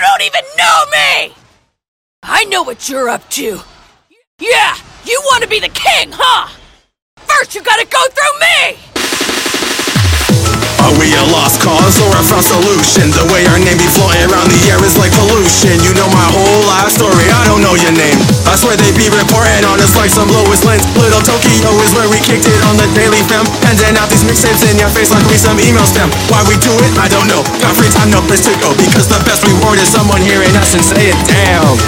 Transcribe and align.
don't 0.00 0.22
even 0.22 0.44
know 0.56 0.78
me! 0.90 1.34
I 2.22 2.44
know 2.44 2.62
what 2.62 2.88
you're 2.88 3.08
up 3.08 3.28
to. 3.30 3.60
Yeah, 4.40 4.76
you 5.04 5.20
want 5.26 5.42
to 5.42 5.48
be 5.48 5.60
the 5.60 5.68
king, 5.68 6.10
huh? 6.12 6.48
First, 7.16 7.54
you 7.54 7.62
gotta 7.62 7.86
go 7.86 8.00
through 8.08 8.36
me! 8.40 8.90
Are 10.80 10.96
we 10.96 11.12
a 11.12 11.24
lost 11.28 11.60
cause 11.60 12.00
or 12.00 12.08
a 12.16 12.22
found 12.24 12.40
solution? 12.40 13.12
The 13.12 13.28
way 13.28 13.44
our 13.52 13.60
name 13.60 13.76
be 13.76 13.84
floating 13.92 14.24
around 14.32 14.48
the 14.48 14.56
air 14.72 14.80
is 14.80 14.96
like 14.96 15.12
pollution 15.12 15.76
You 15.84 15.92
know 15.92 16.08
my 16.08 16.24
whole 16.32 16.64
life 16.64 16.88
story, 16.88 17.28
I 17.28 17.44
don't 17.44 17.60
know 17.60 17.76
your 17.76 17.92
name 17.92 18.16
I 18.48 18.56
swear 18.56 18.80
they 18.80 18.88
be 18.96 19.12
reporting 19.12 19.68
on 19.68 19.76
us 19.76 19.92
like 19.92 20.08
some 20.08 20.32
Lois 20.32 20.64
Lane 20.64 20.80
Little 20.96 21.20
Tokyo 21.20 21.68
is 21.84 21.92
where 21.92 22.08
we 22.08 22.16
kicked 22.24 22.48
it 22.48 22.60
on 22.64 22.80
the 22.80 22.88
daily 22.96 23.20
fam 23.28 23.44
Handing 23.60 24.00
out 24.00 24.08
these 24.08 24.24
mixtapes 24.24 24.64
in 24.72 24.80
your 24.80 24.88
face 24.90 25.12
like 25.12 25.22
we 25.28 25.36
some 25.36 25.60
email 25.60 25.84
spam 25.84 26.08
Why 26.32 26.40
we 26.48 26.56
do 26.64 26.72
it, 26.72 26.92
I 26.96 27.12
don't 27.12 27.28
know 27.28 27.44
Got 27.60 27.76
free 27.76 27.89
time, 28.10 28.22
no 28.22 28.26
place 28.26 28.42
to 28.42 28.54
go 28.58 28.74
Because 28.74 29.06
the 29.06 29.18
best 29.22 29.46
reward 29.46 29.78
is 29.78 29.88
someone 29.88 30.20
hearing 30.20 30.50
us 30.58 30.74
and 30.74 30.82
saying 30.82 31.16
damn 31.30 31.78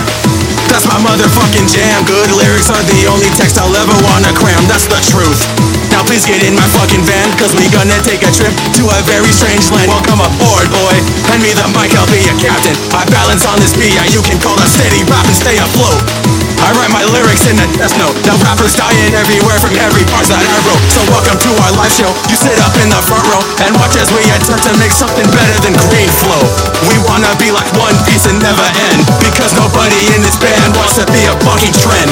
that's 0.71 0.89
my 0.89 0.97
motherfucking 1.05 1.69
jam. 1.69 2.01
Good 2.09 2.33
lyrics 2.33 2.73
are 2.73 2.81
the 2.89 3.05
only 3.13 3.29
text 3.37 3.61
I'll 3.61 3.77
ever 3.77 3.93
wanna 4.09 4.33
cram. 4.33 4.65
That's 4.73 4.89
the 4.89 4.97
truth. 5.05 5.45
Now 5.93 6.01
please 6.01 6.25
get 6.25 6.41
in 6.41 6.57
my 6.57 6.65
fucking 6.65 7.05
van 7.05 7.29
Cause 7.37 7.53
we 7.53 7.69
gonna 7.69 8.01
take 8.09 8.25
a 8.25 8.33
trip 8.33 8.57
to 8.81 8.83
a 8.89 8.99
very 9.05 9.29
strange 9.37 9.69
land. 9.69 9.93
Welcome 9.93 10.25
aboard 10.25 10.73
boy. 10.73 10.97
Hand 11.29 11.45
me 11.45 11.53
the 11.53 11.69
mic, 11.77 11.93
I'll 11.93 12.09
be 12.09 12.25
your 12.25 12.39
captain. 12.41 12.73
I 12.97 13.05
balance 13.13 13.45
on 13.45 13.61
this 13.61 13.77
yeah 13.77 14.09
you 14.17 14.25
can 14.25 14.41
call 14.41 14.57
that 14.57 14.73
steady 14.73 15.05
rap 15.13 15.29
and 15.29 15.37
stay 15.37 15.61
afloat 15.61 16.32
I 16.63 16.71
write 16.79 16.95
my 16.95 17.03
lyrics 17.11 17.43
in 17.51 17.59
a 17.59 17.67
death 17.75 17.91
note. 17.99 18.15
Now 18.23 18.39
rappers 18.47 18.79
dying 18.79 19.11
everywhere 19.19 19.59
from 19.59 19.75
every 19.83 20.07
part 20.07 20.31
that 20.31 20.39
I 20.39 20.59
wrote. 20.63 20.79
So 20.95 21.03
welcome 21.11 21.35
to 21.35 21.51
our 21.59 21.75
live 21.75 21.91
show. 21.91 22.07
You 22.31 22.39
sit 22.39 22.55
up 22.63 22.71
in 22.79 22.87
the 22.87 23.03
front 23.03 23.27
row 23.35 23.43
And 23.67 23.75
watch 23.83 23.99
as 23.99 24.07
we 24.15 24.23
attempt 24.31 24.63
to 24.71 24.73
make 24.79 24.95
something 24.95 25.27
better 25.35 25.59
than 25.67 25.75
green 25.91 26.07
flow. 26.23 26.39
We 26.87 27.03
wanna 27.03 27.35
be 27.43 27.51
like 27.51 27.67
One 27.75 27.99
Piece 28.07 28.31
and 28.31 28.39
never 28.39 28.63
end. 28.95 29.03
Because 29.19 29.59
nobody 29.59 29.99
in 30.15 30.23
this 30.23 30.39
band 30.39 30.79
wants 30.79 30.95
to 31.03 31.05
be 31.11 31.27
a 31.27 31.35
fucking 31.43 31.75
trend. 31.83 32.11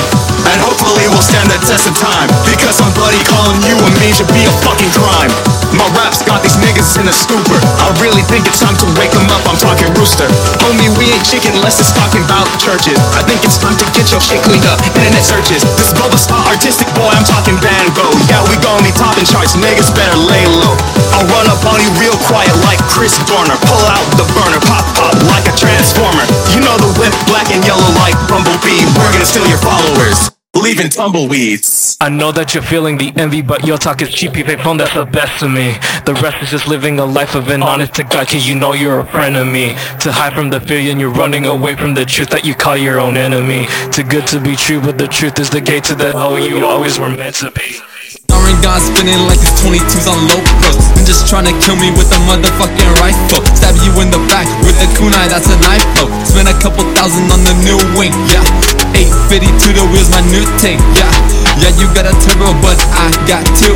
And 0.50 0.58
hopefully 0.66 1.06
we'll 1.14 1.22
stand 1.22 1.46
the 1.46 1.58
test 1.62 1.86
of 1.86 1.94
time. 1.94 2.26
Because 2.42 2.74
somebody 2.74 3.22
calling 3.30 3.62
you 3.62 3.78
a 3.78 3.90
me 4.02 4.10
should 4.10 4.30
be 4.34 4.42
a 4.50 4.54
fucking 4.66 4.90
crime. 4.98 5.30
My 5.78 5.86
raps 5.94 6.26
got 6.26 6.42
these 6.42 6.58
niggas 6.58 6.98
in 6.98 7.06
a 7.06 7.14
stupor. 7.14 7.60
I 7.78 7.94
really 8.02 8.26
think 8.26 8.50
it's 8.50 8.58
time 8.58 8.74
to 8.82 8.86
wake 8.98 9.14
them 9.14 9.30
up, 9.30 9.46
I'm 9.46 9.58
talking 9.62 9.86
rooster 9.94 10.26
Chicken 11.26 11.52
unless 11.60 11.78
it's 11.78 11.92
talking 11.92 12.24
about 12.24 12.48
churches. 12.56 12.96
I 13.14 13.22
think 13.28 13.44
it's 13.44 13.60
time 13.60 13.76
to 13.76 13.86
get 13.92 14.08
your 14.08 14.20
shit 14.20 14.40
cleaned 14.42 14.64
up, 14.66 14.80
internet 14.96 15.22
searches. 15.22 15.62
This 15.76 15.92
Boba 15.92 16.16
Star 16.16 16.40
artistic 16.48 16.88
boy, 16.96 17.12
I'm 17.12 17.26
talking 17.28 17.54
Van 17.60 17.86
Gogh 17.92 18.16
Yeah, 18.26 18.40
we 18.48 18.56
gon' 18.64 18.80
be 18.82 18.90
topping 18.96 19.28
charts, 19.28 19.54
niggas 19.54 19.92
better 19.92 20.16
lay 20.16 20.44
low. 20.48 20.74
I'll 21.14 21.28
run 21.28 21.46
up 21.52 21.60
on 21.68 21.78
you 21.78 21.90
real 22.00 22.16
quiet 22.26 22.56
like 22.64 22.80
Chris 22.88 23.14
Dorner. 23.28 23.56
Pull 23.68 23.84
out 23.92 24.06
the 24.16 24.26
burner, 24.32 24.60
pop 24.64 24.84
pop 24.96 25.14
like 25.28 25.44
a 25.46 25.54
transformer. 25.54 26.24
You 26.56 26.64
know 26.64 26.76
the 26.80 26.90
whip, 26.96 27.14
black 27.28 27.52
and 27.52 27.60
yellow 27.68 27.90
like 28.00 28.16
Bumblebee. 28.26 28.82
We're 28.96 29.12
gonna 29.12 29.28
steal 29.28 29.46
your 29.46 29.60
followers 29.60 30.39
Leaving 30.62 30.90
tumbleweeds. 30.90 31.96
I 32.00 32.10
know 32.10 32.32
that 32.32 32.52
you're 32.52 32.62
feeling 32.62 32.98
the 32.98 33.12
envy, 33.16 33.40
but 33.40 33.66
your 33.66 33.78
talk 33.78 34.02
is 34.02 34.10
cheap. 34.10 34.34
cheapy 34.34 34.56
phone 34.56 34.76
that's 34.76 34.94
the 34.94 35.06
best 35.06 35.42
of 35.42 35.50
me. 35.50 35.72
The 36.04 36.14
rest 36.22 36.42
is 36.42 36.50
just 36.50 36.68
living 36.68 36.98
a 36.98 37.04
life 37.04 37.34
of 37.34 37.48
an 37.48 37.62
honest 37.62 37.94
to 37.94 38.04
God, 38.04 38.28
cause 38.28 38.46
you 38.46 38.54
know 38.54 38.74
you're 38.74 39.00
a 39.00 39.06
friend 39.06 39.36
of 39.36 39.46
me. 39.46 39.74
To 40.00 40.12
hide 40.12 40.34
from 40.34 40.50
the 40.50 40.60
fear 40.60 40.90
and 40.90 41.00
you're 41.00 41.10
running 41.10 41.46
away 41.46 41.76
from 41.76 41.94
the 41.94 42.04
truth 42.04 42.28
that 42.30 42.44
you 42.44 42.54
call 42.54 42.76
your 42.76 43.00
own 43.00 43.16
enemy. 43.16 43.68
Too 43.90 44.04
good 44.04 44.26
to 44.28 44.40
be 44.40 44.54
true, 44.54 44.80
but 44.80 44.98
the 44.98 45.08
truth 45.08 45.38
is 45.38 45.50
the 45.50 45.60
gate 45.60 45.84
to 45.84 45.94
the 45.94 46.12
hell 46.12 46.38
you 46.38 46.64
always 46.66 46.98
were 46.98 47.08
meant 47.08 47.36
to 47.36 47.50
be. 47.50 47.80
Starring 48.30 48.60
God 48.62 48.80
spinning 48.80 49.18
like 49.26 49.42
it's 49.42 49.60
22s 49.60 50.06
on 50.06 50.18
low 50.30 50.38
pros 50.62 50.78
And 50.94 51.06
just 51.06 51.26
trying 51.26 51.50
to 51.50 51.54
kill 51.66 51.76
me 51.76 51.90
with 51.90 52.10
a 52.14 52.20
motherfucking 52.30 52.90
rifle 53.02 53.42
Stab 53.58 53.74
you 53.82 53.90
in 54.00 54.10
the 54.10 54.22
back 54.30 54.46
with 54.62 54.78
a 54.78 54.86
kunai, 54.94 55.26
that's 55.26 55.50
a 55.50 55.58
knife 55.58 55.82
blow 55.98 56.06
Spend 56.22 56.46
a 56.46 56.54
couple 56.62 56.86
thousand 56.94 57.26
on 57.34 57.42
the 57.42 57.54
new 57.66 57.78
wing, 57.98 58.14
yeah 58.30 58.46
850 58.94 59.50
to 59.60 59.68
the 59.76 59.84
wheels, 59.92 59.99
my 60.20 60.28
new 60.28 60.44
tank, 60.60 60.80
yeah. 60.92 61.08
Yeah, 61.60 61.72
you 61.80 61.88
got 61.96 62.04
a 62.04 62.12
turbo, 62.20 62.52
but 62.60 62.76
I 62.92 63.08
got 63.24 63.44
two. 63.56 63.72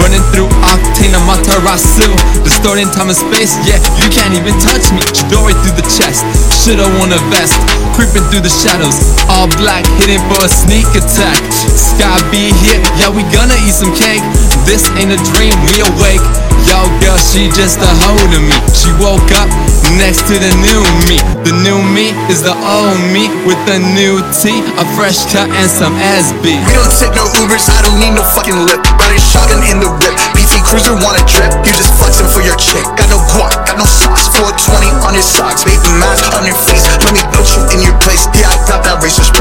Burning 0.00 0.24
through 0.32 0.48
octane, 0.64 1.12
I'm 1.12 1.28
Amaterasu 1.28 2.08
Distorting 2.44 2.88
time 2.90 3.12
and 3.12 3.16
space, 3.16 3.56
yeah, 3.68 3.76
you 4.00 4.08
can't 4.08 4.32
even 4.32 4.56
touch 4.60 4.88
me. 4.92 5.00
Chidori 5.12 5.52
through 5.60 5.76
the 5.76 5.86
chest, 5.86 6.24
shoulda 6.64 6.88
worn 6.98 7.12
a 7.12 7.20
vest. 7.28 7.56
Creeping 7.92 8.24
through 8.32 8.40
the 8.40 8.52
shadows, 8.52 8.96
all 9.28 9.48
black, 9.60 9.84
hitting 10.00 10.20
for 10.32 10.40
a 10.40 10.48
sneak 10.48 10.88
attack. 10.96 11.40
Sky 11.52 12.16
be 12.32 12.52
here, 12.64 12.80
yeah, 12.96 13.12
we 13.12 13.22
gonna 13.28 13.56
eat 13.64 13.76
some 13.76 13.92
cake 13.92 14.24
This 14.64 14.88
ain't 14.98 15.12
a 15.12 15.20
dream, 15.34 15.54
we 15.68 15.82
awake. 15.82 16.24
Yo, 16.70 16.86
girl, 17.02 17.18
she 17.18 17.50
just 17.50 17.78
a 17.82 17.90
hoe 18.06 18.26
to 18.30 18.40
me. 18.40 18.54
She 18.70 18.90
woke 19.02 19.30
up 19.34 19.50
next 19.98 20.24
to 20.30 20.38
the 20.38 20.52
new 20.62 20.82
me. 21.10 21.18
The 21.42 21.54
new 21.66 21.82
me 21.82 22.14
is 22.30 22.38
the 22.38 22.54
old 22.54 23.02
me 23.10 23.26
With 23.42 23.58
a 23.66 23.82
new 23.98 24.22
tee, 24.30 24.62
a 24.78 24.86
fresh 24.94 25.26
cut, 25.34 25.50
and 25.50 25.66
some 25.66 25.90
SB 25.98 26.54
We 26.54 26.72
don't 26.78 26.94
take 26.94 27.10
no 27.18 27.26
Ubers, 27.42 27.66
I 27.66 27.82
don't 27.82 27.98
need 27.98 28.14
no 28.14 28.22
fucking 28.22 28.54
lip. 28.62 28.78
Riding 29.02 29.18
shotgun 29.18 29.58
in 29.66 29.82
the 29.82 29.90
whip, 29.90 30.14
PT 30.38 30.62
Cruiser 30.62 30.94
want 31.02 31.18
a 31.18 31.24
trip. 31.26 31.50
You 31.66 31.74
just 31.74 31.90
flexing 31.98 32.30
for 32.30 32.46
your 32.46 32.54
chick. 32.54 32.86
Got 32.94 33.10
no 33.10 33.18
guac, 33.34 33.50
got 33.66 33.74
no 33.74 33.86
sauce 33.86 34.30
420 34.38 34.86
on 35.02 35.18
your 35.18 35.26
socks, 35.26 35.66
baby 35.66 35.90
mask 35.98 36.30
on 36.38 36.46
your 36.46 36.56
face. 36.62 36.86
Let 36.86 37.10
me 37.10 37.22
put 37.34 37.50
you 37.50 37.60
in 37.74 37.82
your 37.82 37.96
place. 37.98 38.30
Yeah, 38.38 38.54
I 38.54 38.56
got 38.70 38.86
that 38.86 39.02
racist 39.02 39.31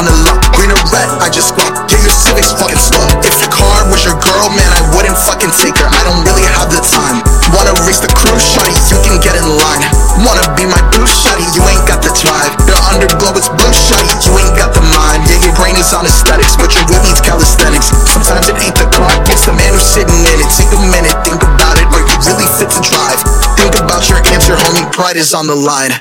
on 0.00 0.08
the 0.08 0.16
lock 0.24 0.40
Green 0.56 0.72
or 0.72 0.80
red, 0.88 1.08
I 1.20 1.28
just 1.28 1.52
go 1.52 1.64
Yeah, 1.92 2.00
your 2.00 2.16
Civic's 2.16 2.56
fucking 2.56 2.80
slow 2.80 3.04
If 3.20 3.36
your 3.44 3.52
car 3.52 3.84
was 3.92 4.00
your 4.00 4.16
girl, 4.16 4.48
man, 4.56 4.70
I 4.72 4.80
wouldn't 4.96 5.16
fucking 5.16 5.52
take 5.56 5.76
her. 5.76 5.88
I 5.88 6.00
don't 6.04 6.22
really 6.24 6.44
have 6.56 6.68
the 6.68 6.80
time. 6.80 7.20
Wanna 7.50 7.74
race 7.84 8.00
the 8.00 8.08
cruise, 8.12 8.44
shawty, 8.44 8.72
you 8.92 8.96
can 9.02 9.18
get 9.20 9.34
in 9.34 9.44
line. 9.44 9.82
Wanna 10.22 10.46
be 10.54 10.64
my 10.68 10.78
boo, 10.92 11.02
shawty, 11.04 11.44
you 11.56 11.62
ain't 11.66 11.84
got 11.88 12.04
the 12.04 12.12
drive. 12.12 12.52
Your 12.68 12.78
underglow 12.92 13.32
is 13.40 13.48
blue, 13.48 13.72
shawty, 13.74 14.12
you 14.24 14.32
ain't 14.36 14.54
got 14.54 14.76
the 14.76 14.84
mind. 14.92 15.24
Yeah, 15.26 15.40
your 15.42 15.54
brain 15.56 15.74
is 15.80 15.90
on 15.96 16.06
aesthetics, 16.06 16.54
but 16.54 16.70
your 16.76 16.84
will 16.92 17.02
needs 17.02 17.20
calisthenics. 17.20 17.90
Sometimes 18.08 18.52
it 18.52 18.56
ain't 18.60 18.76
the 18.76 18.88
car, 18.92 19.10
it's 19.32 19.48
the 19.48 19.56
man 19.56 19.72
who's 19.72 19.88
sitting 19.88 20.20
in 20.28 20.38
it. 20.38 20.48
Take 20.52 20.70
a 20.76 20.80
minute, 20.92 21.16
think 21.24 21.40
about 21.40 21.80
it, 21.80 21.88
are 21.90 22.04
you 22.04 22.16
really 22.28 22.48
fit 22.60 22.70
to 22.70 22.80
drive? 22.84 23.20
Think 23.56 23.74
about 23.80 24.04
your 24.08 24.20
answer, 24.32 24.54
homie, 24.54 24.84
pride 24.92 25.16
is 25.16 25.32
on 25.32 25.48
the 25.48 25.56
line 25.56 25.80